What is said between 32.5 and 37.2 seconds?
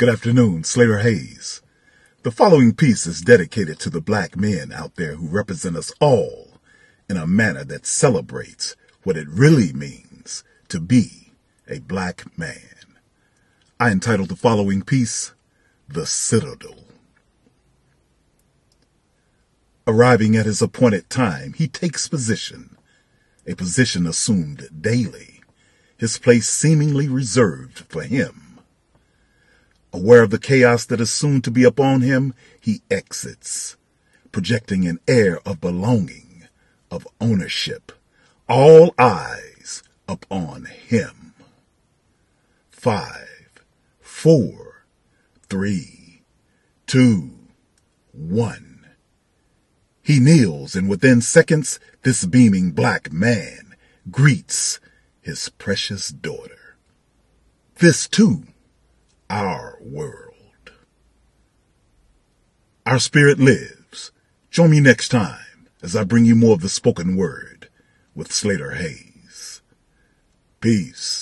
he exits, projecting an air of belonging, of